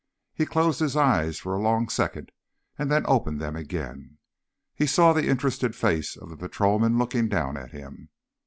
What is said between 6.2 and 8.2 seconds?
the patrolman looking down at him.